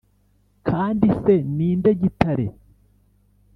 Kandi 0.67 1.07
se 1.21 1.33
ni 1.55 1.69
nde 1.79 1.91
gitare 2.01 2.45